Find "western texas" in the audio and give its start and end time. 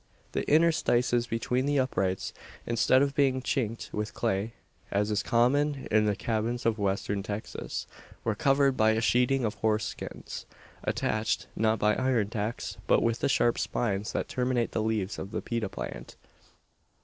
6.79-7.85